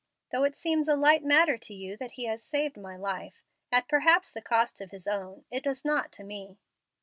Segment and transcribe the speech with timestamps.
[0.31, 3.87] Though it seems a light matter to you that he has saved my life, at
[3.87, 6.57] perhaps the cost of his own, it does not to me."